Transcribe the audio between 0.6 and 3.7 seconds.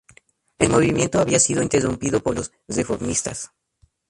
movimiento había sido interrumpido por los reformistas.